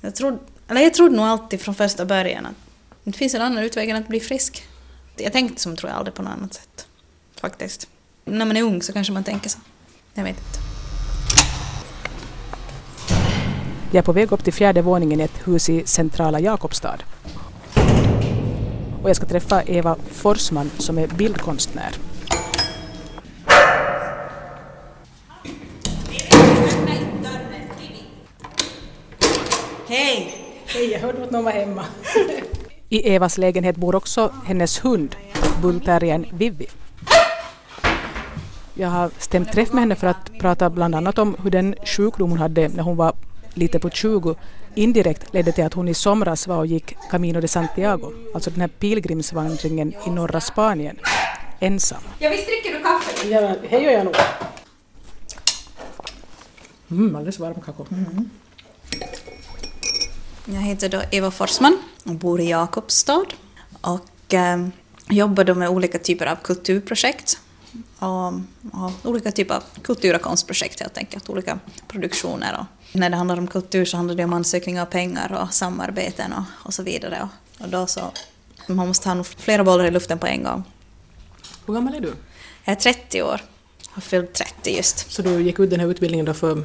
[0.00, 2.54] Jag trodde, eller jag trodde nog alltid från första början att
[3.04, 4.66] det finns en annan utväg än att bli frisk.
[5.16, 6.86] Jag tänkte som tror jag aldrig på något annat sätt.
[7.40, 7.88] Faktiskt.
[8.24, 9.58] När man är ung så kanske man tänker så.
[10.14, 10.58] Jag vet inte.
[13.92, 16.98] Jag är på väg upp till fjärde våningen i ett hus i centrala Jakobstad.
[19.02, 21.94] Och jag ska träffa Eva Forsman som är bildkonstnär.
[30.72, 30.86] Hej!
[30.86, 31.84] Hej, jag hörde att någon var hemma.
[32.88, 35.16] I Evas lägenhet bor också hennes hund,
[35.62, 36.66] bullterriern Vivi.
[38.74, 42.30] Jag har stämt träff med henne för att prata bland annat om hur den sjukdom
[42.30, 43.12] hon hade när hon var
[43.54, 44.34] lite på 20
[44.74, 48.60] indirekt ledde till att hon i somras var och gick Camino de Santiago, alltså den
[48.60, 50.98] här pilgrimsvandringen i norra Spanien,
[51.60, 52.02] ensam.
[52.18, 53.28] Ja, visst dricker du kaffe?
[53.28, 54.14] Ja, hej gör jag nog.
[56.90, 57.86] Mm, alldeles varm kakao.
[57.90, 58.30] Mm.
[60.44, 63.24] Jag heter då Eva Forsman och bor i Jakobstad
[63.80, 64.68] och eh,
[65.08, 67.38] jobbar då med olika typer av kulturprojekt
[67.98, 68.26] och,
[68.72, 72.58] och olika typer av kultur och konstprojekt helt enkelt, olika produktioner.
[72.60, 76.32] Och när det handlar om kultur så handlar det om ansökningar av pengar och samarbeten
[76.32, 77.28] och, och så vidare.
[77.58, 78.12] Och, då så,
[78.66, 80.64] man måste ha flera bollar i luften på en gång.
[81.66, 82.14] Hur gammal är du?
[82.64, 83.40] Jag är 30 år,
[83.90, 85.12] har fyllt 30 just.
[85.12, 86.64] Så du gick ut den här utbildningen då för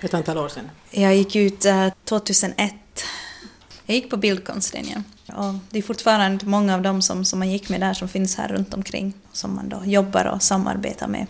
[0.00, 0.70] ett antal år sedan?
[0.90, 2.74] Jag gick ut eh, 2001.
[3.88, 5.04] Jag gick på bildkonstlinjen.
[5.26, 8.36] Och det är fortfarande många av dem som, som man gick med där som finns
[8.36, 11.26] här runt omkring som man då jobbar och samarbetar med.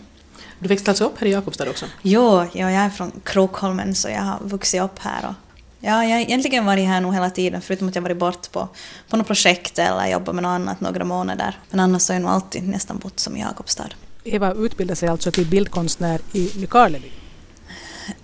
[0.59, 1.85] Du växte alltså upp här i Jakobstad också?
[2.01, 5.27] Jo, ja, jag är från Krokholmen så jag har vuxit upp här.
[5.29, 5.33] Och,
[5.79, 8.67] ja, jag har egentligen varit här nog hela tiden förutom att jag varit bort på,
[9.09, 11.57] på något projekt eller jobbat med något annat några månader.
[11.69, 13.89] Men annars har jag nog alltid nästan bott som i Jakobstad.
[14.23, 17.11] Eva utbildade sig alltså till bildkonstnär i Nykarleby?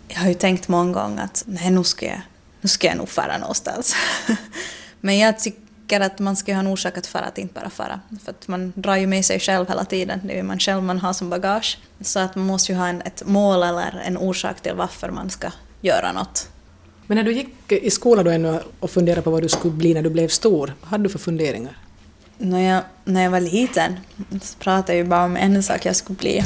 [0.08, 2.22] Jag har ju tänkt många gånger att nej, nu ska jag,
[2.66, 3.96] nu ska jag nog fara någonstans.
[5.02, 8.00] Men jag tycker att man ska ha en orsak att fara, att inte bara fara.
[8.24, 10.84] För att man drar ju med sig själv hela tiden, det är ju man själv
[10.84, 11.78] man har som bagage.
[12.02, 15.30] Så att man måste ju ha en, ett mål eller en orsak till varför man
[15.30, 16.50] ska göra något.
[17.08, 19.94] Men när du gick i skolan då ännu och funderade på vad du skulle bli
[19.94, 21.78] när du blev stor, vad hade du för funderingar?
[22.38, 24.00] När jag, när jag var liten
[24.42, 26.44] så pratade jag ju bara om en sak jag skulle bli.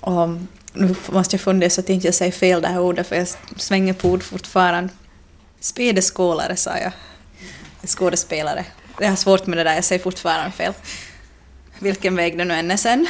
[0.00, 0.28] Och
[0.72, 3.28] nu måste jag fundera så att jag inte säger fel det här ordet för jag
[3.56, 4.92] svänger på ord fortfarande.
[5.60, 6.92] Spedeskålare sa jag.
[7.86, 8.64] Skådespelare.
[9.00, 10.72] Jag har svårt med det där, jag säger fortfarande fel.
[11.78, 13.06] Vilken väg det nu än är sen.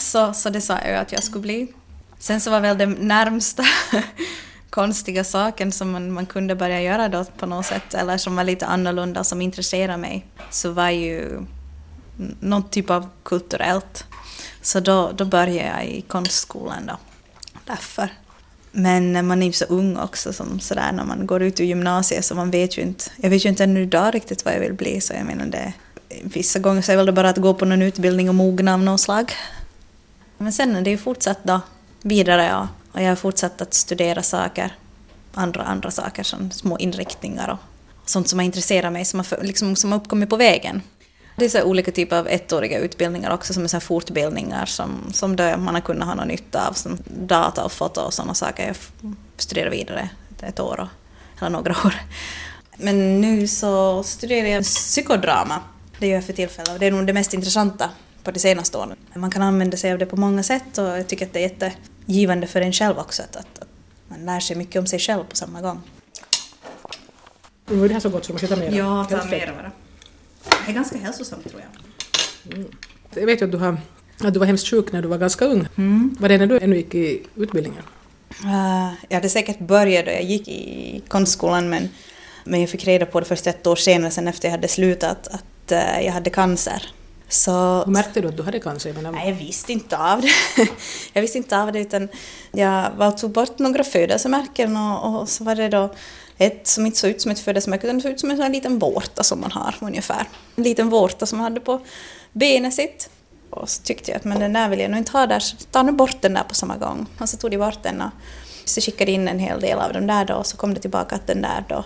[0.00, 1.72] Så, så det sa jag ju att jag skulle bli.
[2.18, 3.64] Sen så var väl den närmsta
[4.70, 8.44] konstiga saken som man, man kunde börja göra då på något sätt, eller som var
[8.44, 11.40] lite annorlunda, som intresserade mig, så var ju
[12.40, 14.04] någon typ av kulturellt.
[14.62, 16.96] Så då, då började jag i konstskolan då,
[17.64, 18.10] därför.
[18.78, 22.24] Men man är ju så ung också, som sådär när man går ut ur gymnasiet,
[22.24, 24.72] så man vet ju inte, jag vet ju inte ännu idag riktigt vad jag vill
[24.72, 25.72] bli, så jag menar det,
[26.22, 28.80] vissa gånger så är väl det bara att gå på någon utbildning och mogna av
[28.80, 29.32] något slag.
[30.38, 31.60] Men sen är det ju fortsatt då,
[32.02, 34.74] vidare ja, och jag har fortsatt att studera saker,
[35.34, 39.76] andra, andra saker, som små inriktningar och sånt som har intresserat mig, som har, liksom,
[39.76, 40.82] som har uppkommit på vägen.
[41.38, 45.36] Det är så olika typer av ettåriga utbildningar också, som är så fortbildningar som, som
[45.58, 48.66] man har kunnat ha någon nytta av, som data och foto och sådana saker.
[48.66, 48.76] Jag
[49.36, 50.10] studerar vidare
[50.42, 50.88] ett år, och,
[51.38, 51.94] eller några år.
[52.76, 55.60] Men nu så studerar jag psykodrama.
[55.98, 57.90] Det gör jag för tillfället och det är nog det mest intressanta
[58.24, 58.96] på de senaste åren.
[59.14, 61.42] Man kan använda sig av det på många sätt och jag tycker att det är
[61.42, 63.68] jättegivande för en själv också, att, att, att
[64.08, 65.80] man lär sig mycket om sig själv på samma gång.
[67.66, 68.72] Nu är det här så gott så du måste ta mer.
[68.72, 69.72] Ja, ta mer bara.
[70.68, 72.54] Är ganska hälsosamt tror jag.
[72.54, 72.68] Mm.
[73.14, 73.76] Jag vet ju att du, har,
[74.20, 75.68] att du var hemskt sjuk när du var ganska ung.
[75.76, 76.16] Mm.
[76.20, 77.82] Var det när du ännu gick i utbildningen?
[78.44, 81.88] Uh, jag hade säkert börjat då jag gick i konstskolan men,
[82.44, 85.28] men jag fick reda på det först ett år senare sen efter jag hade slutat
[85.28, 86.82] att uh, jag hade cancer.
[87.28, 88.94] Så, Hur märkte du att du hade cancer?
[89.02, 90.28] Men, nej, jag visste inte av det.
[91.12, 92.08] jag visste inte av det utan
[92.52, 95.94] jag var tog bort några födelsemärken och, och så var det då
[96.38, 99.22] ett som inte såg ut som ett födelsemärke utan såg ut som en liten vårta
[99.22, 100.28] som man har ungefär.
[100.56, 101.80] En liten vårta som man hade på
[102.32, 103.10] benet sitt.
[103.50, 105.56] Och så tyckte jag att men den där vill jag nog inte ha där, så
[105.56, 107.06] ta nu bort den där på samma gång.
[107.20, 108.10] Och så tog de bort den och
[108.64, 111.14] så skickade in en hel del av dem där då och så kom det tillbaka
[111.14, 111.84] att den där då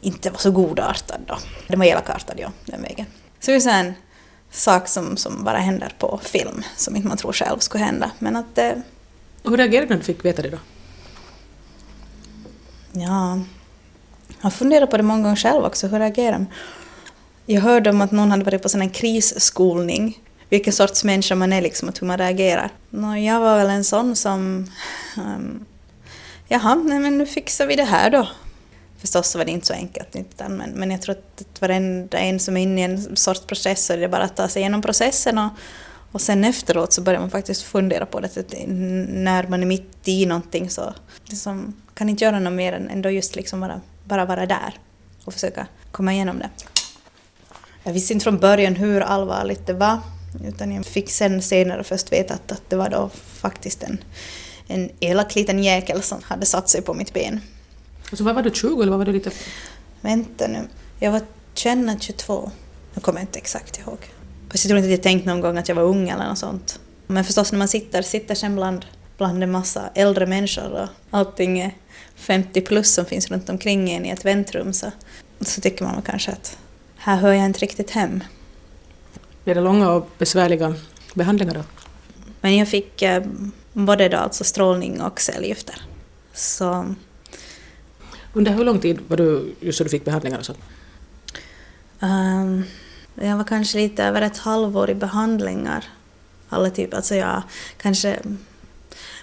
[0.00, 1.38] inte var så godartad då.
[1.68, 3.06] Den var elakartad ja, den vägen.
[3.40, 3.94] Så det är en
[4.50, 8.10] sak som, som bara händer på film, som inte man tror själv skulle hända.
[8.18, 8.58] Men att...
[8.58, 8.72] Eh,
[9.44, 10.58] Hur reagerade du när du fick veta det då?
[12.92, 13.40] Ja,
[14.36, 16.46] jag har funderat på det många gånger själv också, hur reagerar man?
[17.46, 21.52] Jag hörde om att någon hade varit på sån en krisskolning, vilken sorts människa man
[21.52, 22.70] är, liksom, och hur man reagerar.
[22.90, 24.70] Nå, jag var väl en sån som...
[25.16, 25.64] Um,
[26.48, 28.28] jaha, nej men nu fixar vi det här då.
[28.98, 32.40] Förstås så var det inte så enkelt, utan, men, men jag tror att varenda en
[32.40, 34.82] som är inne i en sorts process så är det bara att ta sig igenom
[34.82, 35.50] processen och,
[36.12, 38.36] och sen efteråt så börjar man faktiskt fundera på det.
[38.36, 40.94] Att när man är mitt i någonting så
[41.24, 44.78] liksom, kan inte göra något mer än ändå just liksom bara, bara vara där
[45.24, 46.50] och försöka komma igenom det.
[47.82, 49.98] Jag visste inte från början hur allvarligt det var
[50.48, 53.98] utan jag fick sen senare först veta att, att det var då faktiskt en,
[54.66, 57.40] en elak liten jäkel som hade satt sig på mitt ben.
[58.10, 59.30] Alltså vad var du, 20 eller vad var du lite?
[60.00, 60.68] Vänta nu,
[60.98, 61.20] jag var
[61.54, 62.50] 21, 22.
[62.94, 63.98] Jag kommer inte exakt ihåg.
[64.50, 66.38] Fast jag tror inte att jag tänkt någon gång att jag var ung eller något
[66.38, 66.80] sånt.
[67.06, 68.84] Men förstås när man sitter, sitter sen bland,
[69.16, 71.74] bland en massa äldre människor och allting är
[72.14, 74.90] 50 plus som finns runt omkring en i ett väntrum så,
[75.40, 76.58] så tycker man kanske att
[76.96, 78.24] här hör jag inte riktigt hem.
[79.44, 80.74] Blev det långa och besvärliga
[81.14, 81.64] behandlingar då?
[82.40, 83.22] Men jag fick eh,
[83.72, 85.82] både då alltså strålning och cellgifter.
[86.32, 86.94] Så...
[88.32, 90.58] Under hur lång tid var du just så du fick behandlingar och sånt?
[92.00, 92.64] Um,
[93.14, 95.84] jag var kanske lite över ett halvår i behandlingar.
[96.48, 97.42] Alla typ, alltså jag
[97.76, 98.18] kanske...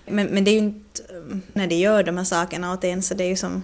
[0.05, 1.01] Men, men det är ju inte
[1.53, 3.61] när de gör de här sakerna åt en så det är ju som...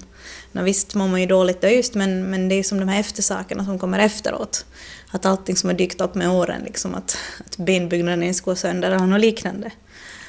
[0.51, 2.88] No, visst mår man ju dåligt då just men, men det är ju som de
[2.88, 4.66] här eftersakerna som kommer efteråt.
[5.12, 8.92] Att allting som har dykt upp med åren, liksom att, att benbyggnaden ska gå sönder
[8.92, 9.72] eller något liknande.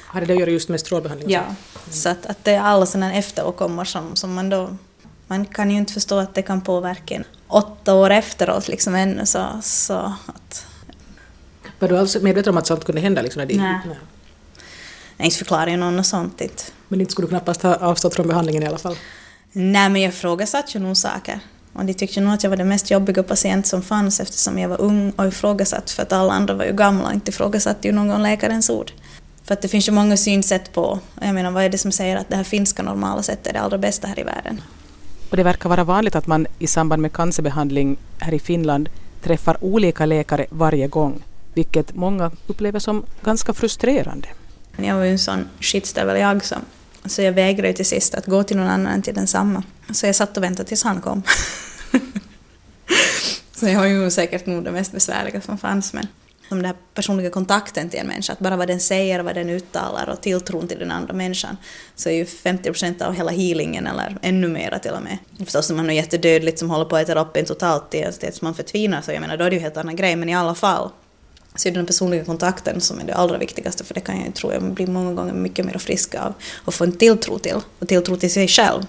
[0.05, 1.29] Har det att göra just med strålbehandling?
[1.29, 1.55] Ja, mm.
[1.89, 4.77] så att, att det är alla sådana efteråkommor som, som man då...
[5.27, 9.25] Man kan ju inte förstå att det kan påverka en åtta år efteråt liksom ännu
[9.25, 10.65] så, så att...
[11.79, 13.21] Var du alls medveten om att sånt kunde hända?
[13.21, 13.79] Liksom, när Nej.
[13.85, 13.97] Nej.
[15.77, 16.63] Någon och sånt inte.
[16.87, 18.95] Men inte skulle du knappast ha avstått från behandlingen i alla fall?
[19.51, 21.39] Nej, men jag ifrågasatte ju nog saker.
[21.73, 24.69] Och de tyckte nog att jag var den mest jobbiga patient som fanns eftersom jag
[24.69, 27.93] var ung och ifrågasatt för att alla andra var ju gamla och inte ifrågasatte ju
[27.93, 28.91] någon läkarens ord.
[29.43, 32.17] För att det finns ju många synsätt på, jag menar vad är det som säger
[32.17, 34.61] att det här finska normala sättet är det allra bästa här i världen?
[35.29, 38.89] Och det verkar vara vanligt att man i samband med cancerbehandling här i Finland
[39.23, 41.23] träffar olika läkare varje gång,
[41.53, 44.27] vilket många upplever som ganska frustrerande.
[44.83, 46.61] Jag var ju en sån skitstövel jag som
[47.05, 49.63] så jag vägrade till sist att gå till någon annan än till densamma.
[49.91, 51.23] Så jag satt och väntade tills han kom.
[53.53, 55.93] så jag var ju säkert nog det mest besvärliga som fanns.
[55.93, 56.07] Men
[56.49, 59.49] som den här personliga kontakten till en människa, att bara vad den säger, vad den
[59.49, 61.57] uttalar och tilltron till den andra människan,
[61.95, 65.17] så är ju 50 procent av hela healingen, eller ännu mera till och med.
[65.37, 68.55] Förstås om man är jättedödligt som håller på att äta upp en totalt tills man
[68.55, 70.89] förtvinar, så jag menar då är det ju helt annan grej, men i alla fall
[71.59, 74.35] så är det den personliga kontakten som är det allra viktigaste för det kan jag
[74.35, 76.33] tror jag bli många gånger mycket mer frisk av
[76.65, 78.85] och få en tilltro till och tilltro till sig själv.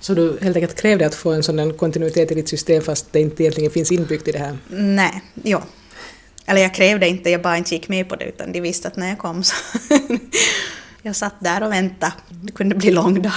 [0.00, 3.20] Så du helt enkelt krävde att få en sån kontinuitet i ditt system fast det
[3.20, 4.58] inte egentligen finns inbyggt i det här?
[4.68, 5.60] Nej, jo.
[6.46, 8.96] Eller jag krävde inte, jag bara inte gick med på det utan de visste att
[8.96, 9.54] när jag kom så...
[11.02, 12.12] jag satt där och väntade.
[12.28, 13.32] Det kunde bli lång dag.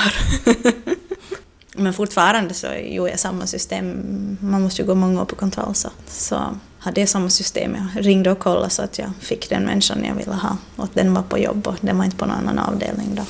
[1.75, 4.37] Men fortfarande så gjorde jag samma system.
[4.41, 5.89] Man måste ju gå många år på kontroll så.
[6.07, 6.57] så
[6.87, 7.77] hade jag samma system.
[7.95, 10.93] Jag ringde och kollade så att jag fick den människan jag ville ha och att
[10.93, 13.21] den var på jobb och den var inte på någon annan avdelning då.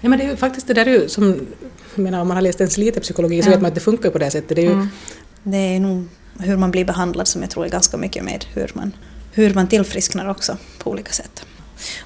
[0.00, 1.46] Nej, men det är ju faktiskt det där ju som,
[1.94, 3.50] jag menar om man har läst ens lite psykologi så ja.
[3.50, 4.56] vet man att det funkar på det sättet.
[4.56, 4.72] Det är, ju...
[4.72, 4.88] Mm.
[5.42, 6.08] det är nog
[6.38, 8.92] hur man blir behandlad som jag tror är ganska mycket med hur man,
[9.32, 11.44] hur man tillfrisknar också på olika sätt.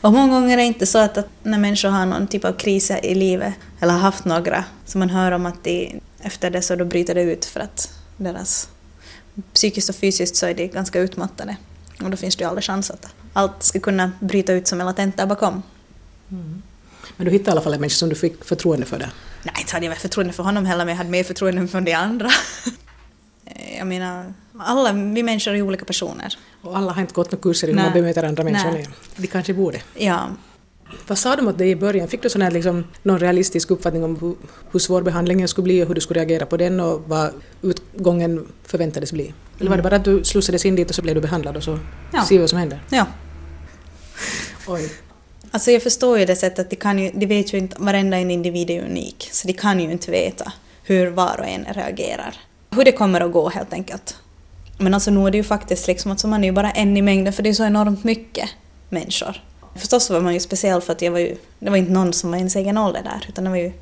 [0.00, 2.52] Och många gånger är det inte så att, att när människor har någon typ av
[2.52, 6.62] kris i livet eller har haft några, så man hör om att de, efter det
[6.62, 8.68] så då bryter det ut för att deras
[9.52, 11.56] psykiskt och fysiskt så är de ganska utmattade.
[12.02, 14.86] Och då finns det ju aldrig chans att allt ska kunna bryta ut som en
[14.86, 15.62] latent där bakom.
[16.30, 16.62] Mm.
[17.16, 19.10] Men du hittade i alla fall en människa som du fick förtroende för det?
[19.42, 21.92] Nej, inte hade jag förtroende för honom heller, men jag hade mer förtroende för de
[21.92, 22.28] andra.
[23.78, 26.38] jag menar, alla vi människor är olika personer.
[26.62, 28.72] Och alla har inte gått några kurser i hur man bemöter andra människor.
[28.72, 28.88] Nej.
[29.16, 29.80] De kanske borde.
[29.94, 30.30] Ja,
[31.06, 32.08] vad sa de åt dig i början?
[32.08, 34.34] Fick du sån här, liksom, någon realistisk uppfattning om hur,
[34.70, 37.32] hur svår behandlingen skulle bli och hur du skulle reagera på den och vad
[38.02, 39.34] utgången förväntades bli?
[39.60, 41.62] Eller var det bara att du slussades in dit och så blev du behandlad och
[41.62, 41.78] så
[42.12, 42.24] ja.
[42.24, 42.80] ser vi vad som händer?
[42.90, 43.06] Ja.
[44.68, 44.92] Oj.
[45.50, 48.16] Alltså jag förstår ju det sättet att de, kan ju, de vet ju inte, varenda
[48.16, 50.52] en individ är unik, så de kan ju inte veta
[50.84, 52.34] hur var och en reagerar.
[52.70, 54.16] Hur det kommer att gå helt enkelt.
[54.78, 57.02] Men alltså nu är det ju faktiskt liksom att man är ju bara en i
[57.02, 58.48] mängden för det är så enormt mycket
[58.88, 59.42] människor.
[59.76, 62.30] Förstås var man ju speciell för att jag var ju, det var inte någon som
[62.30, 63.72] var ens egen ålder där, utan det var ju...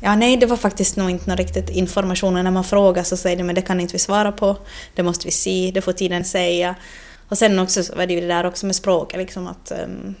[0.00, 2.34] Ja, nej, det var faktiskt nog inte någon riktigt information.
[2.34, 4.56] När man frågar så säger de men det kan inte vi svara på,
[4.94, 6.74] det måste vi se, det får tiden säga.
[7.28, 10.14] Och sen också var det ju det där också med språket, liksom att um,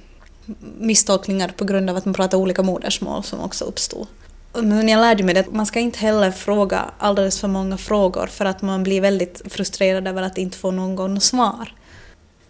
[0.78, 4.06] misstolkningar på grund av att man pratar olika modersmål som också uppstod.
[4.52, 8.44] Men jag lärde mig att man ska inte heller fråga alldeles för många frågor för
[8.44, 11.72] att man blir väldigt frustrerad över att inte få någon svar.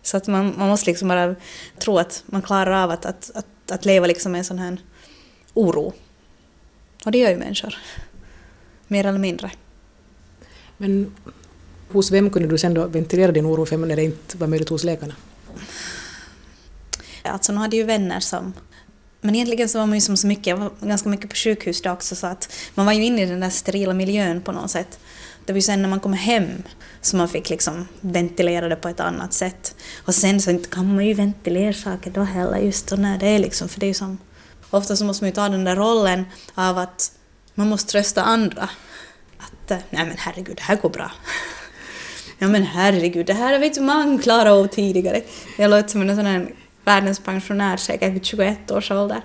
[0.03, 1.35] Så att man, man måste liksom bara
[1.79, 4.79] tro att man klarar av att, att, att, att leva liksom med en sån här
[5.55, 5.93] oro.
[7.05, 7.75] Och det gör ju människor.
[8.89, 9.51] mer eller mindre.
[10.77, 11.15] Men
[11.89, 14.69] hos vem kunde du sen då ventilera din oro för när det inte var möjligt
[14.69, 15.15] hos läkarna?
[17.23, 18.53] Alltså nu hade ju vänner som...
[19.21, 21.83] Men egentligen så var man ju som så mycket, jag var ganska mycket på sjukhus
[21.83, 24.71] då också så att man var ju inne i den där sterila miljön på något
[24.71, 24.99] sätt.
[25.45, 26.49] Det var ju sen när man kom hem
[27.01, 29.75] som man fick liksom ventilera det på ett annat sätt.
[30.05, 33.69] Och sen så kan man ju ventilera saker då heller just när det är liksom,
[33.69, 34.19] för det är ju som...
[34.71, 37.13] Ofta så måste man ju ta den där rollen av att
[37.55, 38.69] man måste trösta andra.
[39.39, 41.11] Att, eh, nej men herregud, det här går bra.
[42.41, 45.23] Ja men herregud, det här har vet man klarat av tidigare.
[45.59, 49.23] Jag låter som en sån här världens pensionär säkert vid 21 års ålder.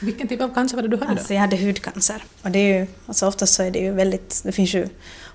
[0.00, 1.18] Vilken typ av cancer var det du hade då?
[1.18, 2.24] Alltså jag hade hudcancer.
[2.42, 4.88] Och det är ju, alltså oftast så är det ju väldigt, det finns ju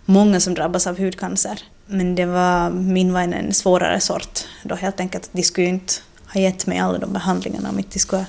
[0.06, 1.60] många som drabbas av hudcancer.
[1.86, 4.40] Men det var, min var en svårare sort.
[4.64, 5.94] Då helt enkelt, de skulle ju inte
[6.34, 8.28] har gett mig alla de behandlingarna om inte de skulle ha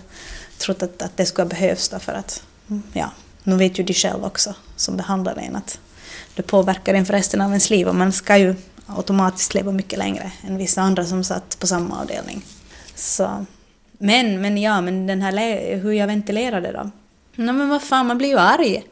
[0.59, 3.11] trott att, att det skulle ha behövts för att, mm, ja,
[3.43, 5.79] nu vet ju de själva också som behandlar en att
[6.35, 8.55] det påverkar en för resten av ens liv och man ska ju
[8.87, 12.45] automatiskt leva mycket längre än vissa andra som satt på samma avdelning.
[12.95, 13.47] Så
[13.99, 16.91] men, men ja, men den här hur jag ventilerade då.
[17.35, 18.83] Nej men vad fan, man blir ju arg.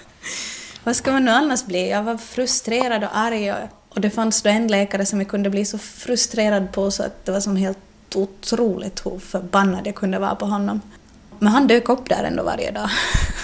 [0.84, 1.90] vad ska man nu annars bli?
[1.90, 3.58] Jag var frustrerad och arg och,
[3.88, 7.24] och det fanns då en läkare som jag kunde bli så frustrerad på så att
[7.24, 7.78] det var som helt
[8.16, 10.80] otroligt hur förbannad jag kunde vara på honom.
[11.38, 12.90] Men han dök upp där ändå varje dag.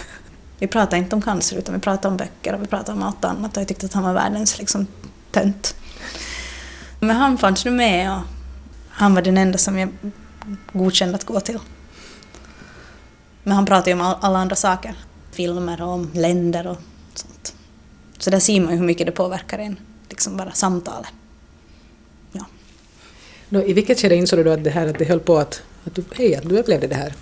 [0.58, 3.24] vi pratade inte om cancer utan vi pratade om böcker och vi pratade om allt
[3.24, 4.86] annat och jag tyckte att han var världens liksom
[5.30, 5.74] tönt.
[7.00, 8.22] Men han fanns nu med och
[8.90, 9.88] han var den enda som jag
[10.72, 11.58] godkände att gå till.
[13.42, 14.94] Men han pratade ju om alla andra saker.
[15.32, 16.76] Filmer och om länder och
[17.14, 17.54] sånt.
[18.18, 19.76] Så där ser man ju hur mycket det påverkar en,
[20.08, 21.12] liksom bara samtalet.
[23.48, 25.62] Nå, I vilket skede insåg du då att det här att det höll på att,
[25.84, 27.14] att du, hej, att du upplevde det här?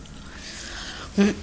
[1.16, 1.34] Mm.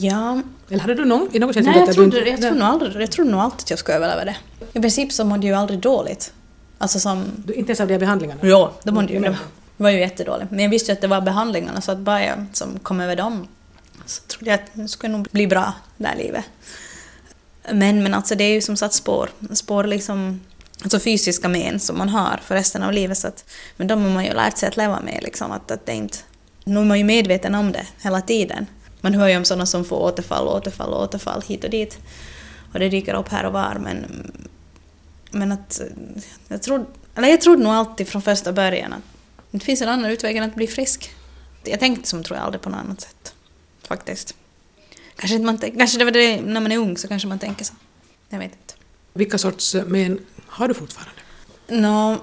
[0.00, 0.42] Ja.
[0.68, 3.10] Eller hade du någon, i något skede Nej, jag trodde, jag, trodde nog aldrig, jag
[3.10, 4.36] trodde nog alltid att jag skulle överleva det.
[4.72, 6.32] I princip så mådde jag ju aldrig dåligt.
[6.78, 7.24] Alltså som...
[7.36, 8.40] Du, inte ens av de här behandlingarna?
[8.42, 9.20] Ja, det mådde ju.
[9.20, 9.36] Det
[9.76, 10.50] var ju jättedåligt.
[10.50, 13.16] Men jag visste ju att det var behandlingarna så att bara jag som kom över
[13.16, 13.48] dem
[14.06, 16.44] så trodde jag att det skulle nog bli bra det här livet.
[17.72, 19.30] Men, men alltså det är ju som sagt spår.
[19.52, 20.40] Spår liksom,
[20.82, 23.18] alltså fysiska men som man har för resten av livet.
[23.18, 23.44] Så att,
[23.76, 25.20] men de har man ju lärt sig att leva med.
[25.22, 26.18] Liksom, att, att det inte,
[26.64, 28.66] nu är man ju medveten om det hela tiden.
[29.00, 31.98] Man hör ju om sådana som får återfall, återfall, återfall hit och dit.
[32.72, 33.78] Och det dyker upp här och var.
[33.80, 34.30] Men,
[35.30, 35.80] men att
[36.48, 36.84] jag trodde,
[37.14, 39.02] eller jag trodde nog alltid från första början att
[39.50, 41.10] det finns en annan utväg än att bli frisk.
[41.64, 43.34] Jag tänkte som tror jag aldrig på något annat sätt.
[43.82, 44.34] Faktiskt.
[45.16, 47.74] Kanske, man, kanske det var det när man är ung så kanske man tänker så.
[48.28, 48.74] Jag vet inte.
[49.12, 50.18] Vilka sorts men
[50.50, 51.20] har du fortfarande?
[51.68, 52.18] Nå, no,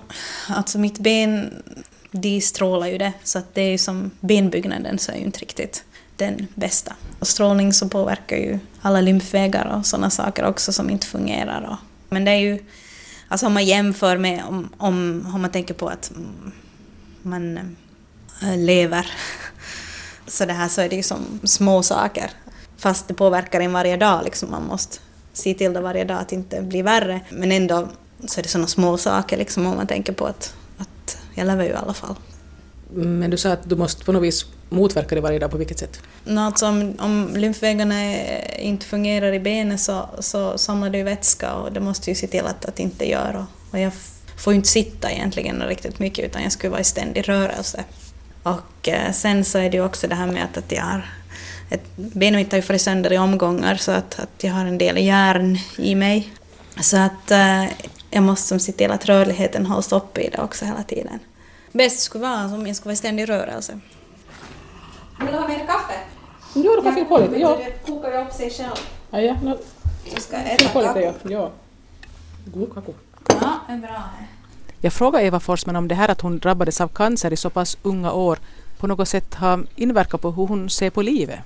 [0.48, 1.64] alltså mitt ben,
[2.12, 3.14] de strålar ju det.
[3.24, 5.84] Så att det är ju som benbyggnaden så är ju inte riktigt
[6.16, 6.94] den bästa.
[7.20, 11.62] Och strålning så påverkar ju alla lymfvägar och sådana saker också som inte fungerar.
[11.70, 11.78] Och,
[12.10, 12.66] men det är ju,
[13.28, 16.12] alltså om man jämför med om, om, om man tänker på att
[17.22, 17.58] man
[18.42, 19.12] eh, lever.
[20.28, 22.32] Så det här så är det ju som små saker.
[22.78, 24.52] Fast det påverkar en varje dag, liksom.
[24.52, 24.98] man måste
[25.34, 27.22] se till det varje dag att det inte blir värre.
[27.30, 27.88] Men ändå
[28.26, 31.64] så är det sådana små saker liksom, om man tänker på att, att jag lever
[31.64, 32.16] ju i alla fall.
[32.94, 35.80] Men du sa att du måste på något vis motverka det varje dag, på vilket
[35.80, 36.00] sätt?
[36.24, 37.96] No, alltså om, om lymfvägarna
[38.60, 42.28] inte fungerar i benet så, så samlar det ju vätska och det måste ju se
[42.28, 43.46] till att det inte gör.
[43.72, 43.92] Och, jag
[44.38, 47.84] får inte sitta egentligen riktigt mycket utan jag skulle vara i ständig rörelse.
[48.44, 51.06] Och eh, sen så är det ju också det här med att, att jag har
[51.70, 54.78] ett, benet mitt har ju farit sönder i omgångar så att, att jag har en
[54.78, 56.34] del järn i mig.
[56.82, 57.64] Så att eh,
[58.18, 61.20] jag måste se till att rörligheten hålls uppe i det också hela tiden.
[61.72, 63.80] Bäst skulle vara om jag skulle vara i ständig rörelse.
[65.20, 66.00] Vill du ha mer kaffe?
[66.56, 67.40] Jo, du kan fylla på lite.
[67.40, 67.58] Ja.
[67.66, 68.76] Det kokar ju upp sig själv.
[69.12, 69.36] Ja, ja.
[69.44, 69.58] No.
[70.14, 71.02] Jag ska äta kakao.
[71.02, 71.14] Ja.
[71.24, 71.52] ja.
[72.46, 72.94] God kakao.
[73.28, 74.04] Ja, är bra.
[74.82, 77.78] Jag frågade Eva Forsman om det här att hon drabbades av cancer i så pass
[77.82, 78.40] unga år
[78.78, 81.40] på något sätt har inverkat på hur hon ser på livet.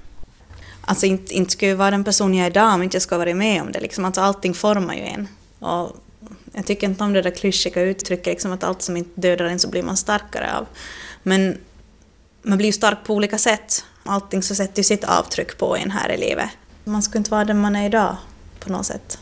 [0.81, 3.15] Alltså inte, inte skulle jag vara den person jag är idag om inte jag skulle
[3.15, 3.79] ha varit med om det.
[3.79, 4.05] Liksom.
[4.05, 5.27] Alltså, allting formar ju en.
[5.59, 5.91] Och
[6.53, 9.59] jag tycker inte om det där klyschiga uttrycket liksom, att allt som inte dödar en
[9.59, 10.67] så blir man starkare av.
[11.23, 11.57] Men
[12.41, 13.85] man blir ju stark på olika sätt.
[14.03, 16.49] Allting så sätter ju sitt avtryck på en här i livet.
[16.83, 18.15] Man skulle inte vara den man är idag
[18.59, 19.19] på något sätt.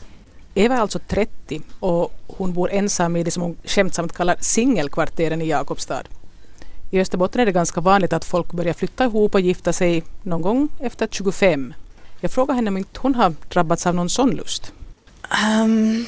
[0.53, 5.41] Eva är alltså 30 och hon bor ensam i det som hon skämtsamt kallar singelkvarteren
[5.41, 6.03] i Jakobstad.
[6.91, 10.41] I Österbotten är det ganska vanligt att folk börjar flytta ihop och gifta sig någon
[10.41, 11.73] gång efter 25.
[12.19, 14.73] Jag frågar henne om inte hon har drabbats av någon sån lust.
[15.63, 16.05] Um,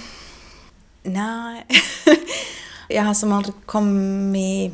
[1.03, 1.65] nej,
[2.87, 4.73] jag har som aldrig kommit...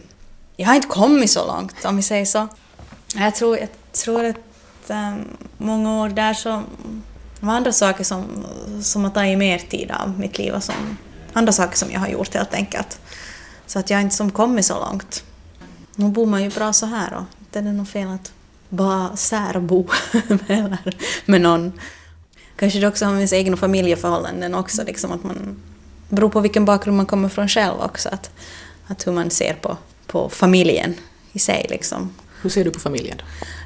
[0.56, 2.48] Jag har inte kommit så långt, om vi säger så.
[3.16, 4.38] Jag tror, jag tror att
[4.88, 6.64] um, många år där så
[7.40, 8.26] var andra saker som,
[8.82, 10.98] som har tagit mer tid av mitt liv och som,
[11.34, 13.00] andra saker som jag har gjort helt enkelt.
[13.66, 15.24] Så att jag inte som kommit så långt.
[15.96, 18.32] Nu bor man ju bra så här och det är nog fel att
[18.70, 19.88] bara särbo
[20.48, 20.78] med,
[21.26, 21.74] med någon.
[22.56, 25.56] Kanske det också har med ens egna familjeförhållanden också, liksom att man
[26.10, 28.30] beror på vilken bakgrund man kommer från själv också, att,
[28.88, 30.94] att hur man ser på, på familjen
[31.34, 31.66] i sig.
[31.70, 32.14] Liksom.
[32.42, 33.22] Hur ser du på familjen?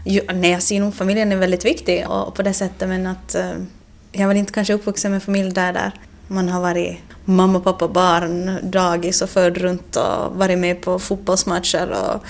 [0.05, 3.35] Jo, nej, jag ser nog familjen är väldigt viktig och på det sättet, men att
[3.35, 3.63] uh,
[4.11, 5.91] jag var inte kanske uppvuxen med en familj där, där
[6.27, 11.89] man har varit mamma, pappa, barn, dagis och född runt och varit med på fotbollsmatcher
[11.89, 12.25] och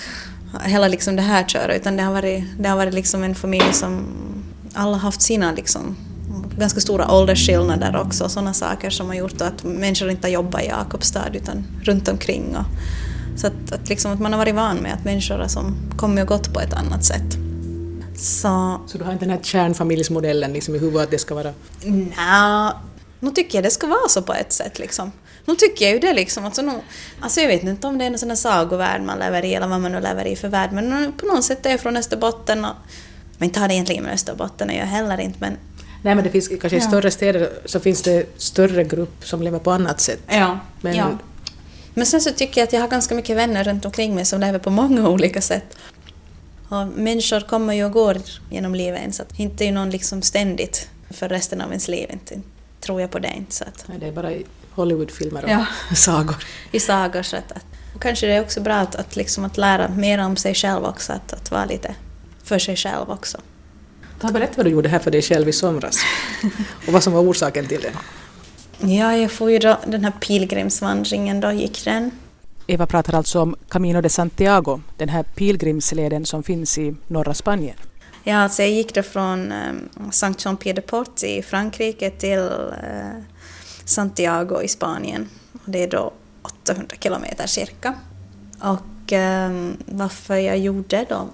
[0.64, 3.74] hela liksom det här köret, utan det har varit, det har varit liksom en familj
[3.74, 4.06] som
[4.74, 5.96] alla haft sina liksom
[6.58, 10.68] ganska stora åldersskillnader också, sådana saker som har gjort att människor inte har jobbat i
[10.68, 12.56] Jakobstad utan runt omkring.
[12.56, 12.66] Och,
[13.40, 16.22] så att, att, liksom, att man har varit van med att människor har som kommit
[16.22, 17.38] och gått på ett annat sätt.
[18.16, 21.54] Så, så du har inte den här kärnfamiljsmodellen liksom i huvudet att det ska vara...
[21.84, 22.74] Nej,
[23.20, 25.12] nu tycker jag det ska vara så på ett sätt liksom.
[25.46, 26.46] Nu tycker jag ju det liksom.
[26.46, 26.72] Alltså, nu,
[27.20, 29.68] alltså jag vet inte om det är en sån här sagovärld man lever i eller
[29.68, 32.66] vad man nu lever i för värld men på något sätt är jag från Österbotten
[32.66, 32.76] och
[33.38, 35.58] men inte har det egentligen med Österbotten att göra heller inte men
[36.02, 39.60] Nej men det finns kanske i större städer så finns det större grupp som lever
[39.60, 40.20] på annat sätt.
[40.28, 40.60] Ja.
[40.82, 41.18] Men, ja.
[41.94, 44.40] men sen så tycker jag att jag har ganska mycket vänner runt omkring mig som
[44.40, 45.78] lever på många olika sätt.
[46.70, 48.18] Och människor kommer ju och går
[48.50, 52.10] genom livet så att inte är någon liksom ständigt för resten av ens liv.
[52.14, 52.42] Inte,
[52.80, 53.56] tror jag på det inte.
[53.56, 53.86] Så att.
[53.88, 55.66] Nej, det är bara i Hollywoodfilmer och ja.
[55.96, 56.36] sagor.
[56.72, 57.24] I sagor.
[57.24, 57.66] Så att, att,
[58.00, 61.14] kanske det är också bra att, att, liksom att lära mer om sig själv också,
[61.14, 61.96] att, att vara lite
[62.44, 63.38] för sig själv också.
[64.22, 65.98] Ta berätta vad du gjorde här för dig själv i somras
[66.88, 67.94] och vad som var orsaken till det.
[68.88, 72.12] Ja, jag får ju då den här pilgrimsvandringen, då gick den.
[72.68, 77.76] Eva pratar alltså om Camino de Santiago, den här pilgrimsleden som finns i norra Spanien.
[78.24, 83.24] Ja, alltså jag gick då från um, Saint Jean-Pied-de-Port i Frankrike till uh,
[83.86, 85.30] Santiago i Spanien.
[85.66, 87.94] Det är då 800 kilometer cirka.
[88.60, 91.30] Och um, varför jag gjorde då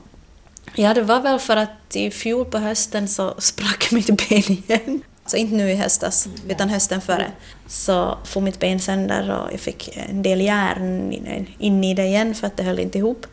[0.79, 5.01] Ja, det var väl för att i fjol på hösten så sprack mitt ben igen.
[5.25, 7.31] Så inte nu i höstas, utan hösten före.
[7.67, 11.13] Så får mitt ben sönder och jag fick en del järn
[11.59, 13.25] in i det igen för att det höll inte ihop.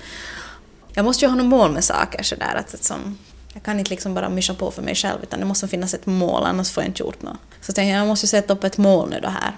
[0.94, 2.54] Jag måste ju ha något mål med saker sådär.
[2.54, 3.18] Att, som,
[3.52, 6.06] jag kan inte liksom bara myscha på för mig själv utan det måste finnas ett
[6.06, 7.38] mål annars får jag inte gjort något.
[7.60, 9.52] Så jag tänkte jag måste sätta upp ett mål nu då här.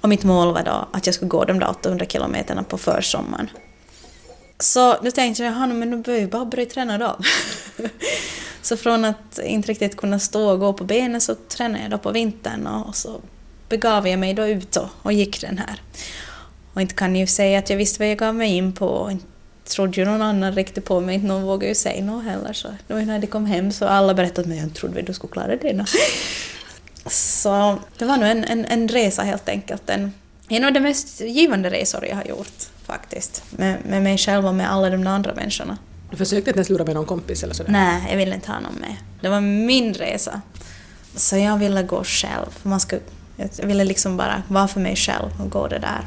[0.00, 3.50] Och mitt mål var då att jag skulle gå de där 800 kilometerna på försommaren.
[4.60, 7.16] Så då tänkte jag, men nu behöver jag bara börja träna då.
[8.62, 11.98] så från att inte riktigt kunna stå och gå på benen så tränade jag då
[11.98, 13.20] på vintern och så
[13.68, 15.82] begav jag mig då ut och, och gick den här.
[16.74, 18.86] Och inte kan jag ju säga att jag visste vad jag gav mig in på
[18.86, 19.26] och inte
[19.64, 22.52] trodde ju någon annan riktigt på mig, inte någon vågade ju säga något heller.
[22.52, 25.14] Så då när de kom hem så alla berättade att men jag trodde att du
[25.14, 25.84] skulle klara det.
[27.10, 29.90] så det var nog en, en, en resa helt enkelt.
[29.90, 30.12] En,
[30.48, 33.42] en av de mest givande resor jag har gjort faktiskt.
[33.50, 35.78] Med, med mig själv och med alla de andra människorna.
[36.10, 37.72] Du försökte inte ens lura med någon kompis eller sådär?
[37.72, 38.96] Nej, jag ville inte ha någon med.
[39.20, 40.40] Det var min resa.
[41.16, 42.50] Så jag ville gå själv.
[42.62, 43.02] Man skulle,
[43.36, 46.04] jag ville liksom bara vara för mig själv och gå det där.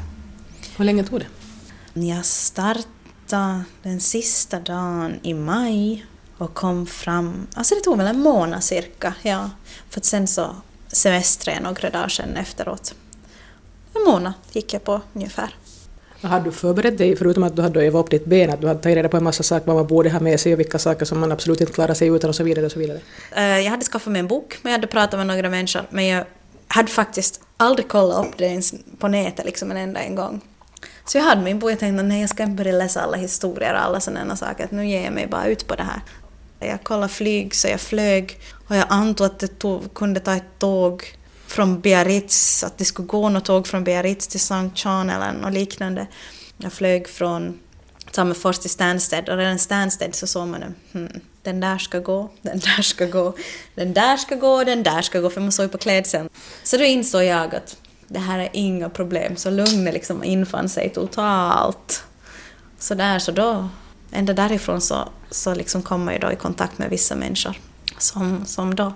[0.76, 1.26] Hur länge tog det?
[2.00, 6.06] Jag startade den sista dagen i maj
[6.38, 7.46] och kom fram...
[7.54, 9.50] Alltså det tog väl en månad cirka, ja.
[9.90, 10.56] För att sen så
[10.88, 12.94] semestrade några dagar sen efteråt.
[13.94, 15.54] En månad gick jag på ungefär.
[16.24, 18.80] Hade du förberett dig, förutom att du hade övat upp ditt ben, att du hade
[18.80, 21.04] tagit reda på en massa saker vad man borde ha med sig och vilka saker
[21.04, 22.98] som man absolut inte klarar sig utan och så vidare och så vidare?
[23.36, 26.06] Eh, jag hade skaffat mig en bok, men jag hade pratat med några människor, men
[26.06, 26.24] jag
[26.68, 30.40] hade faktiskt aldrig kollat upp det ens på nätet liksom en enda en gång.
[31.04, 33.16] Så jag hade min bok och jag tänkte nej jag ska inte börja läsa alla
[33.16, 36.00] historier och alla sådana saker, nu ger jag mig bara ut på det här.
[36.60, 40.58] Jag kollade flyg så jag flög och jag antog att det tog, kunde ta ett
[40.58, 41.04] tåg
[41.46, 45.52] från Biarritz, att det skulle gå något tåg från Biarritz till Saint Jean eller något
[45.52, 46.06] liknande.
[46.56, 47.58] Jag flög från
[48.12, 52.58] Tammerfors till Stansted och redan Stansted så såg man hmm, den där ska gå, den
[52.58, 53.34] där ska gå,
[53.74, 56.28] den där ska gå, den där ska gå, för man såg ju på klädseln.
[56.62, 57.76] Så då insåg jag att
[58.08, 62.04] det här är inga problem, så lugnet liksom infann sig totalt.
[62.78, 63.68] Så där, så då,
[64.12, 67.56] ända därifrån så, så liksom kom man ju då i kontakt med vissa människor
[67.98, 68.92] som, som då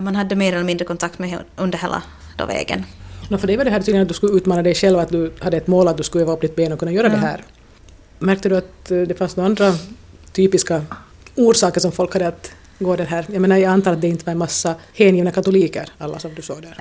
[0.00, 2.02] man hade mer eller mindre kontakt med under hela
[2.36, 2.84] då vägen.
[3.28, 5.32] No, för dig var det här tydligen att du skulle utmana dig själv, att du
[5.38, 7.20] hade ett mål att du skulle öva upp ditt ben och kunna göra mm.
[7.20, 7.44] det här.
[8.18, 9.74] Märkte du att eh, det fanns några andra
[10.32, 10.84] typiska
[11.36, 13.26] orsaker som folk hade att gå det här?
[13.32, 16.42] Jag menar, jag antar att det inte var en massa hängivna katoliker, alla som du
[16.42, 16.76] såg där.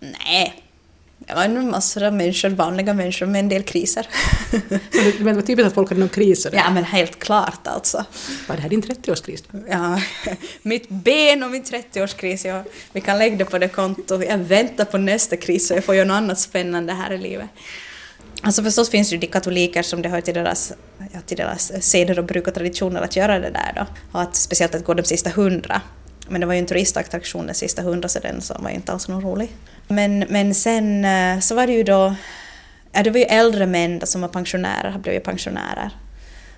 [0.00, 0.62] Nej.
[0.62, 0.67] Det
[1.36, 4.06] en massor av människor, vanliga människor med en del kriser.
[5.18, 6.46] Men det var typiskt att folk hade någon kris?
[6.52, 8.04] Ja men helt klart alltså.
[8.48, 9.44] Var det här din 30-årskris?
[9.68, 10.00] Ja,
[10.62, 14.24] mitt ben och min 30-årskris, ja, vi kan lägga det på det kontot.
[14.28, 17.48] Jag väntar på nästa kris så jag får göra något annat spännande här i livet.
[18.42, 20.72] Alltså förstås finns det ju de katoliker som det hör till deras,
[21.12, 23.86] ja, till deras seder och bruk och traditioner att göra det där då.
[24.12, 25.80] Och att, speciellt att gå de sista hundra.
[26.28, 28.92] Men det var ju en turistattraktion den sista hundra så den så var ju inte
[28.92, 29.50] alls någon rolig.
[29.88, 32.14] Men, men sen eh, så var det ju då,
[32.92, 35.90] ja det var ju äldre män som var pensionärer, blev ju pensionärer.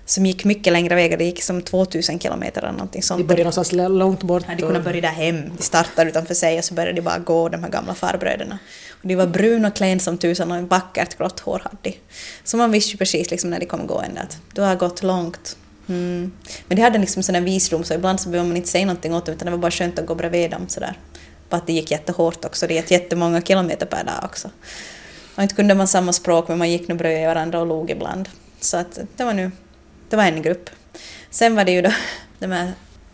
[0.05, 3.19] Som gick mycket längre vägar, det gick som 2000 kilometer eller någonting sånt.
[3.19, 4.41] De började någonstans långt bort.
[4.43, 5.51] De hade kunnat börja där hem.
[5.57, 8.59] De startade utanför sig och så började de bara gå, de här gamla farbröderna.
[9.01, 11.95] Och de var bruna och klen som tusan och en vackert grått hår hade de.
[12.43, 15.57] Så man visste ju precis liksom när de kom gående att du har gått långt.
[15.89, 16.31] Mm.
[16.67, 19.15] Men de hade liksom sån där visdom så ibland så behöver man inte säga någonting
[19.15, 20.97] åt dem utan det var bara skönt att gå bredvid dem sådär.
[21.51, 24.49] Bara att det gick jättehårt också, det gick jättemånga kilometer per dag också.
[25.35, 28.29] Och inte kunde man samma språk men man gick nog bredvid varandra och log ibland.
[28.59, 29.51] Så att det var nu,
[30.09, 30.69] det var en grupp.
[31.29, 31.91] Sen var det ju då
[32.39, 32.71] de här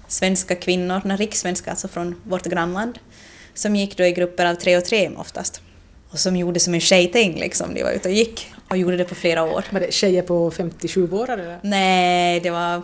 [0.08, 3.00] svenska kvinnor, den rikssvenska alltså från vårt grannland,
[3.54, 5.62] som gick då i grupper av tre och tre oftast.
[6.10, 9.04] Och som gjorde som en tjejting liksom, de var ute och gick och gjorde det
[9.06, 9.65] på flera år.
[9.69, 11.60] Var det tjejer på 57 år eller?
[11.62, 12.82] Nej, det var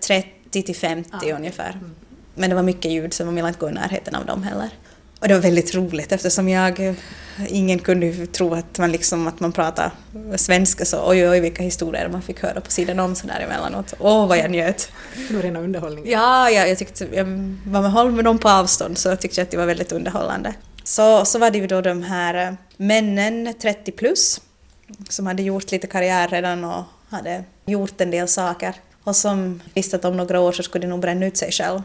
[0.00, 1.36] 30 till 50 Ja.
[1.36, 1.80] ungefär.
[2.38, 4.70] Men det var mycket ljud så man ville inte gå i närheten av dem heller.
[5.20, 6.94] Och det var väldigt roligt eftersom jag,
[7.48, 9.90] ingen kunde ju tro att man liksom, att man pratar
[10.36, 13.94] svenska så oj oj vilka historier man fick höra på sidan om sådär emellanåt.
[13.98, 14.92] Åh vad jag njöt.
[15.28, 16.10] Det var rena underhållningen.
[16.10, 17.24] Ja, ja jag tyckte, jag
[17.66, 20.54] var med håll med dem på avstånd så jag tyckte att det var väldigt underhållande.
[20.84, 24.40] Så, så var det ju då de här eh, männen 30 plus
[25.08, 28.74] som hade gjort lite karriär redan och hade gjort en del saker
[29.04, 31.82] och som visste att om några år så skulle de nog bränna ut sig själv.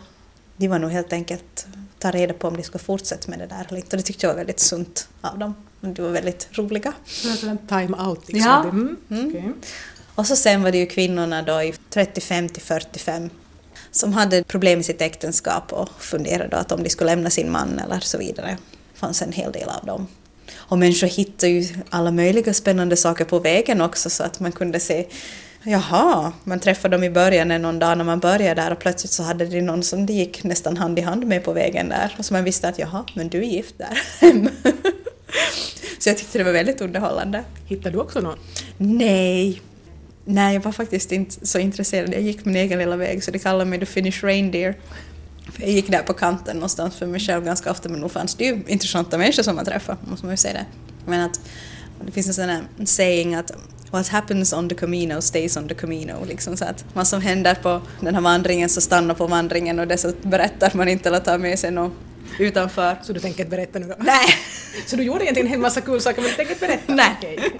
[0.58, 1.68] De var nog helt enkelt
[2.00, 4.26] ta reda på om de skulle fortsätta med det där eller inte och det tyckte
[4.26, 5.56] jag var väldigt sunt av dem.
[5.82, 6.94] De var väldigt roliga.
[7.06, 8.52] Så det var en time-out liksom.
[8.52, 8.64] Ja.
[8.64, 8.98] Mm.
[9.10, 9.28] Mm.
[9.30, 9.54] okej.
[10.16, 13.30] Och så sen var det ju kvinnorna då i 35 till 45
[13.92, 17.80] som hade problem i sitt äktenskap och funderade att om de skulle lämna sin man
[17.80, 18.58] eller så vidare.
[18.94, 20.08] Det fanns en hel del av dem.
[20.56, 24.80] Och människor hittade ju alla möjliga spännande saker på vägen också så att man kunde
[24.80, 25.08] se
[25.66, 29.24] Jaha, man träffade dem i början någon dag när man började där och plötsligt så
[29.24, 32.16] hade de någon som det gick nästan hand i hand med på vägen där.
[32.20, 34.02] Och så man visste att jaha, men du är gift där.
[36.00, 37.44] så jag tyckte det var väldigt underhållande.
[37.66, 38.38] Hittade du också någon?
[38.78, 39.62] Nej.
[40.26, 42.14] Nej, jag var faktiskt inte så intresserad.
[42.14, 44.76] Jag gick min egen lilla väg så de kallade mig the Finnish Reindeer.
[45.58, 48.46] Jag gick där på kanten någonstans för mig själv ganska ofta men nog fanns det
[48.46, 50.66] ju intressanta människor som man träffade, måste man ju säga det.
[51.06, 51.40] Men att
[52.06, 53.52] det finns en sån här saying att
[53.94, 56.26] What happens on the Camino stays on the Camino.
[56.26, 59.88] Liksom så att vad som händer på den här vandringen så stannar på vandringen och
[59.88, 61.92] det så berättar man inte eller tar med sig något
[62.40, 62.98] utanför.
[63.04, 63.96] Så du tänker inte berätta nu då?
[64.00, 64.26] Nej!
[64.86, 66.94] Så du gjorde egentligen en massa kul saker men du tänker inte berätta?
[66.94, 67.16] Nej.
[67.18, 67.60] Okej.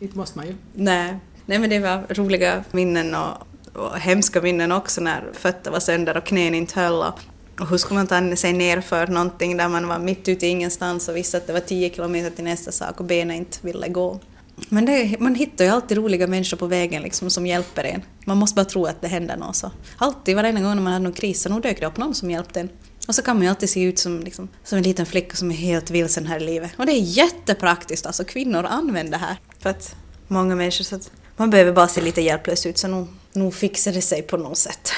[0.00, 0.54] Inte måste man ju.
[0.72, 1.16] Nej.
[1.46, 3.46] Nej men det var roliga minnen och,
[3.82, 7.02] och hemska minnen också när fötter var sönder och knän inte höll.
[7.02, 7.20] Och,
[7.60, 10.48] och hur skulle man ta sig ner för någonting där man var mitt ute i
[10.48, 13.88] ingenstans och visste att det var 10 kilometer till nästa sak och benen inte ville
[13.88, 14.20] gå.
[14.68, 18.02] Men det, man hittar ju alltid roliga människor på vägen liksom, som hjälper en.
[18.24, 19.56] Man måste bara tro att det händer något.
[19.56, 19.70] Så.
[19.96, 22.30] Alltid, varenda gång när man hade någon kris så nog dök det upp någon som
[22.30, 22.68] hjälpte en.
[23.08, 25.50] Och så kan man ju alltid se ut som, liksom, som en liten flicka som
[25.50, 26.70] är helt vilsen här i livet.
[26.78, 29.36] Och det är jättepraktiskt, alltså kvinnor använder det här.
[29.58, 29.96] För att
[30.28, 33.92] många människor, så att man behöver bara se lite hjälplös ut så nog, nog fixar
[33.92, 34.92] det sig på något sätt.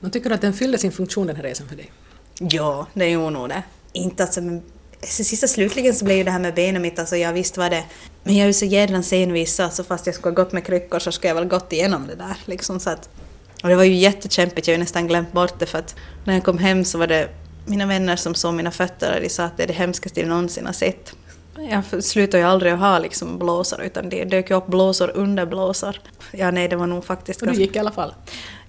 [0.00, 1.92] Men tycker att den fyllde sin funktion den här resan för dig?
[2.38, 3.62] Ja, det är ju nog det.
[3.92, 4.62] Inte alltså, men
[5.02, 7.84] sista slutligen så blev ju det här med benen mitt, alltså jag visste vad det
[8.26, 10.66] men jag är ju så jädrans envis så alltså fast jag skulle ha gått med
[10.66, 13.08] kryckor så skulle jag väl gått igenom det där liksom så att
[13.62, 16.34] och det var ju jättekämpigt, jag har ju nästan glömt bort det för att när
[16.34, 17.28] jag kom hem så var det
[17.66, 20.26] mina vänner som såg mina fötter och de sa att det är det hemskaste de
[20.26, 21.14] någonsin har sett.
[21.70, 25.46] Jag slutade ju aldrig att ha liksom blåsor utan det dök ju upp blåsor under
[25.46, 26.00] blåsor.
[26.32, 28.14] Ja nej det var nog faktiskt Och du gick i alla fall?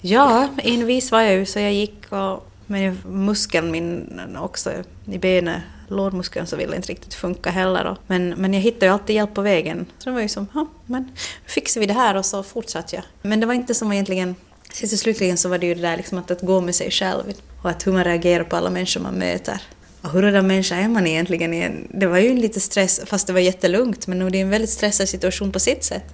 [0.01, 4.71] Ja, envis var jag ju så jag gick och men muskeln min också
[5.05, 7.85] i benet, lårmuskeln så ville inte riktigt funka heller.
[7.85, 9.85] Och, men, men jag hittade ju alltid hjälp på vägen.
[9.97, 11.11] Så det var ju som, ja men nu
[11.45, 13.05] fixar vi det här och så fortsatte jag.
[13.21, 14.35] Men det var inte som egentligen,
[14.71, 16.91] sist och slutligen så var det ju det där liksom att, att gå med sig
[16.91, 19.61] själv och att hur man reagerar på alla människor man möter.
[20.01, 21.87] Och hurdan människa är man egentligen?
[21.89, 24.69] Det var ju en lite stress, fast det var jättelugnt, men det är en väldigt
[24.69, 26.05] stressad situation på sitt sätt.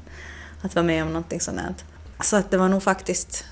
[0.62, 1.74] Att vara med om någonting sånt här.
[2.24, 3.46] Så att det var nog faktiskt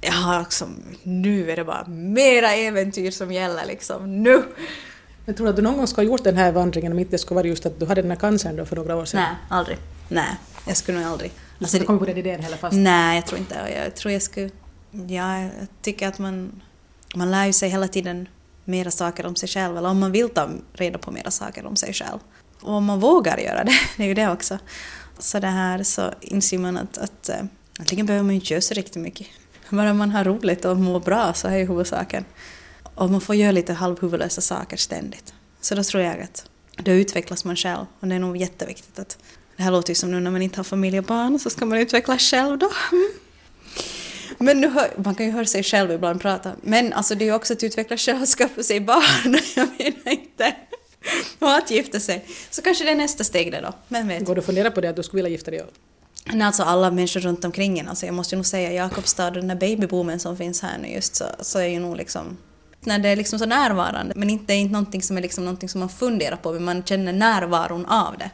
[0.00, 4.42] jag har liksom, nu är det bara mera äventyr som gäller liksom, nu!
[5.24, 7.10] Men tror du att du någon gång ska ha gjort den här vandringen om inte
[7.10, 9.20] det skulle vara just att du hade den här cancern då för några år sedan?
[9.20, 9.78] Nej, aldrig.
[10.08, 11.30] Nej, jag skulle nog aldrig.
[11.30, 12.76] Alltså, Alltså, du kommer på den idén heller fast...
[12.76, 13.54] nej, jag tror inte
[13.84, 14.50] jag, tror jag skulle...
[15.08, 15.50] Ja, jag
[15.82, 16.62] tycker att man,
[17.14, 18.28] man lär ju sig hela tiden
[18.64, 21.76] mera saker om sig själv, eller om man vill ta reda på mera saker om
[21.76, 22.18] sig själv.
[22.60, 24.58] Och om man vågar göra det, det är ju det också.
[25.18, 27.30] Så det här så inser man att, att
[27.78, 29.26] egentligen behöver man ju inte göra så riktigt mycket.
[29.70, 32.24] Bara man har roligt och mår bra så är ju huvudsaken.
[32.94, 35.34] Och man får göra lite halvhuvudlösa saker ständigt.
[35.60, 36.44] Så då tror jag att
[36.76, 39.18] då utvecklas man själv och det är nog jätteviktigt att
[39.56, 41.66] det här låter ju som nu när man inte har familj och barn så ska
[41.66, 42.70] man utvecklas själv då.
[44.38, 46.52] Men nu hör, man kan ju höra sig själv ibland prata.
[46.62, 49.38] Men alltså det är ju också att utveckla själv och skaffa sig barn.
[49.56, 50.56] Jag menar inte.
[51.38, 52.24] Och att gifta sig.
[52.50, 53.72] Så kanske det är nästa steg det då.
[53.88, 54.24] Men vet.
[54.24, 55.64] Går du att fundera på det att du skulle vilja gifta dig?
[56.24, 57.88] Nej, alltså alla människor runt omkring en.
[57.88, 60.88] Alltså jag måste ju nog säga Jakobstad och den här babyboomen som finns här nu
[60.88, 62.36] just så, så är ju nog liksom
[62.80, 64.14] när det är liksom så närvarande.
[64.16, 67.12] Men inte, inte någonting som är liksom någonting som man funderar på, men man känner
[67.12, 68.30] närvaron av det.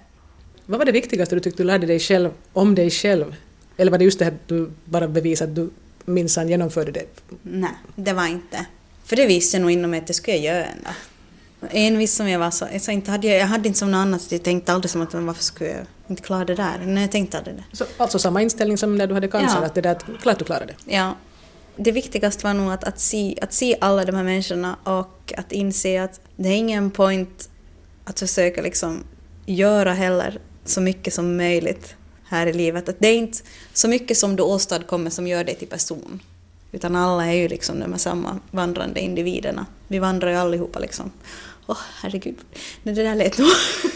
[0.66, 3.34] Vad var det viktigaste du tyckte du lärde dig själv om dig själv?
[3.76, 5.70] Eller var det just det här att du bara bevisade att du
[6.04, 7.06] minsann genomförde det?
[7.42, 8.66] Nej, det var inte.
[9.04, 10.90] För det visste jag nog inom mig att det skulle jag göra ändå.
[11.70, 14.32] Envis som jag var så, så inte hade jag, jag hade inte som något annat,
[14.32, 16.78] jag tänkte aldrig som att varför skulle jag inte klara det där?
[16.84, 17.76] Nej, jag tänkte aldrig det.
[17.76, 19.66] Så, alltså samma inställning som när du hade cancer, ja.
[19.66, 20.94] att det där, klart du klarade det?
[20.94, 21.14] Ja.
[21.76, 25.52] Det viktigaste var nog att, att, se, att se alla de här människorna och att
[25.52, 27.48] inse att det är ingen point
[28.04, 29.04] att försöka liksom
[29.46, 32.88] göra heller så mycket som möjligt här i livet.
[32.88, 33.38] Att det är inte
[33.72, 36.22] så mycket som du åstadkommer som gör dig till person.
[36.72, 39.66] Utan alla är ju liksom de här samma vandrande individerna.
[39.88, 41.10] Vi vandrar ju allihopa liksom.
[41.66, 42.36] Åh, oh, herregud.
[42.82, 43.48] Nej, det där lät nog...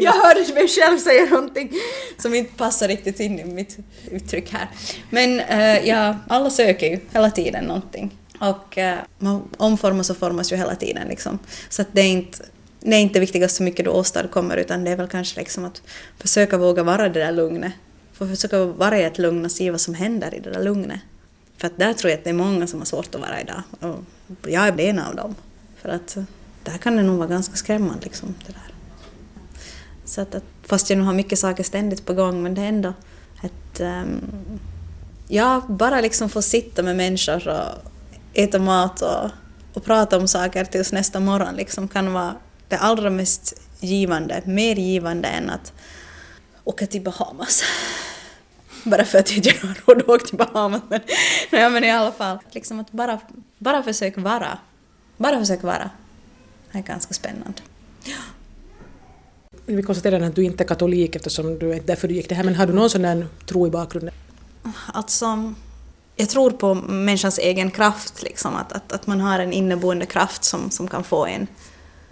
[0.00, 1.72] Jag hörde mig själv säga någonting
[2.18, 3.78] som inte passar riktigt in i mitt
[4.10, 4.68] uttryck här.
[5.10, 8.18] Men uh, ja, alla söker ju hela tiden någonting.
[8.40, 11.38] Och uh, man omformas och formas ju hela tiden liksom.
[11.68, 12.44] Så att det är inte
[12.84, 15.82] det är inte viktigast hur mycket du åstadkommer utan det är väl kanske liksom att
[16.18, 17.72] försöka våga vara det där lugnet.
[18.12, 21.00] För försöka vara i ett lugn och se vad som händer i det där lugnet.
[21.56, 23.62] För att där tror jag att det är många som har svårt att vara idag.
[23.80, 25.34] Och jag är en av dem.
[25.82, 26.16] För att
[26.64, 28.71] där kan det nog vara ganska skrämmande liksom det där.
[30.12, 32.68] Så att, att fast jag nu har mycket saker ständigt på gång men det är
[32.68, 32.94] ändå
[33.42, 33.80] att...
[33.80, 34.20] Um,
[35.28, 37.90] ja, bara liksom få sitta med människor och
[38.34, 39.30] äta mat och,
[39.74, 42.34] och prata om saker tills nästa morgon liksom kan vara
[42.68, 45.72] det allra mest givande, mer givande än att
[46.64, 47.62] åka till Bahamas.
[48.84, 50.82] Bara för att jag inte har råd att åka till Bahamas.
[50.88, 51.00] Men,
[51.52, 53.20] nej, men i alla fall, liksom att bara,
[53.58, 54.58] bara försöka vara.
[55.16, 55.90] Bara försöka vara.
[56.72, 57.62] Det är ganska spännande.
[59.66, 62.44] Vi konstaterar att du inte är katolik eftersom du är därför du gick det här,
[62.44, 64.14] men har du någon sån där tro i bakgrunden?
[64.92, 65.52] Alltså,
[66.16, 70.44] jag tror på människans egen kraft, liksom, att, att, att man har en inneboende kraft
[70.44, 71.46] som, som kan få en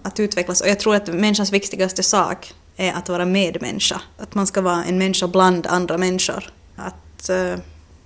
[0.02, 0.60] att utvecklas.
[0.60, 4.00] Och jag tror att människans viktigaste sak är att vara medmänniska.
[4.18, 6.52] Att man ska vara en människa bland andra människor.
[6.76, 7.58] Att uh,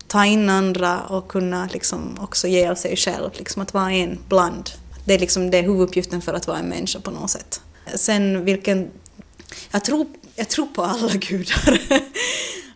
[0.06, 3.30] ta in andra och kunna liksom också ge av sig själv.
[3.34, 4.70] Liksom att vara en bland.
[5.04, 7.60] Det är liksom det är huvuduppgiften för att vara en människa på något sätt.
[7.94, 8.90] Sen vilken...
[9.70, 11.80] Jag tror, jag tror på alla gudar.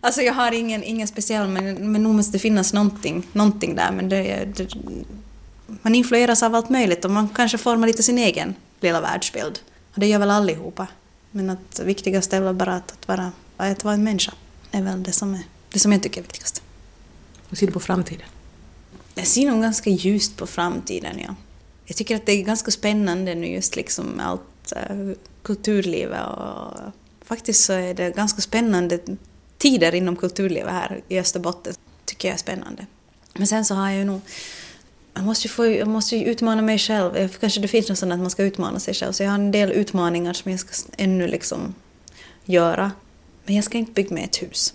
[0.01, 3.91] alltså jag har ingen, ingen speciell, men, men nog måste det finnas någonting, någonting där.
[3.91, 4.69] Men det, det,
[5.81, 9.59] man influeras av allt möjligt och man kanske formar lite sin egen lilla världsbild.
[9.93, 10.87] Och det gör väl allihopa.
[11.31, 14.33] Men att viktigast är väl bara att, att, vara, att vara en människa.
[14.71, 16.61] Det är väl det som, är, det som jag tycker är viktigast.
[17.49, 18.27] Hur ser du på framtiden?
[19.15, 21.35] Jag ser nog ganska ljust på framtiden, ja.
[21.85, 25.11] Jag tycker att det är ganska spännande nu just liksom allt uh,
[25.43, 26.91] kulturlivet och
[27.25, 28.99] faktiskt så är det ganska spännande
[29.57, 31.73] tider inom kulturlivet här i Österbotten.
[32.05, 32.85] tycker jag är spännande.
[33.33, 34.21] Men sen så har jag ju nog
[35.13, 37.29] jag måste ju, få, jag måste ju utmana mig själv.
[37.39, 39.11] Kanske det finns något sånt att man ska utmana sig själv.
[39.11, 41.75] Så jag har en del utmaningar som jag ska ännu liksom
[42.45, 42.91] göra.
[43.45, 44.73] Men jag ska inte bygga mig ett hus.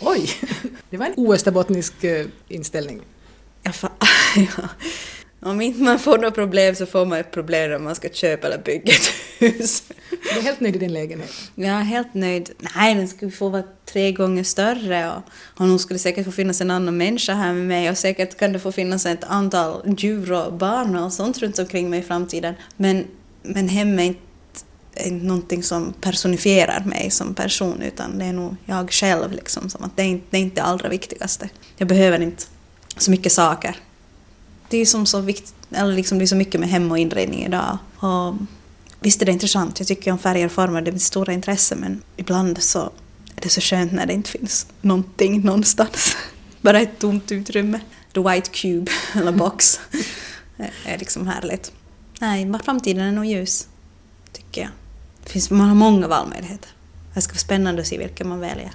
[0.00, 0.30] Oj!
[0.90, 3.00] Det var en oösterbottnisk eh, inställning.
[3.62, 3.72] Ja,
[4.36, 4.68] ja.
[5.40, 8.46] Om inte man får något problem så får man ett problem när man ska köpa
[8.46, 9.82] eller bygga ett hus.
[10.10, 11.30] Du är helt nöjd i din lägenhet?
[11.54, 12.50] Jag är helt nöjd.
[12.76, 15.22] Nej, den skulle få vara tre gånger större och,
[15.60, 18.52] och nog skulle säkert få finnas en annan människa här med mig och säkert kan
[18.52, 22.54] det få finnas ett antal djur och barn och sånt runt omkring mig i framtiden.
[22.76, 23.04] Men,
[23.42, 24.20] men hem är inte,
[24.94, 29.70] är inte någonting som personifierar mig som person utan det är nog jag själv liksom.
[29.70, 31.48] Som att det, är inte, det är inte det allra viktigaste.
[31.76, 32.44] Jag behöver inte
[32.96, 33.76] så mycket saker
[34.68, 37.44] det är som så viktigt, eller liksom det är så mycket med hem och inredning
[37.44, 37.78] idag.
[37.96, 38.34] Och
[39.00, 41.76] visst är det intressant, jag tycker om färger och former, det är mitt stora intresse,
[41.76, 42.80] men ibland så
[43.36, 46.16] är det så skönt när det inte finns någonting någonstans.
[46.60, 47.80] Bara ett tomt utrymme.
[48.14, 49.80] The White Cube, eller box,
[50.84, 51.72] är liksom härligt.
[52.20, 53.68] Nej, framtiden är nog ljus,
[54.32, 54.70] tycker jag.
[55.24, 56.70] Det finns, man har många valmöjligheter.
[57.14, 58.72] Det ska vara spännande att se vilken man väljer.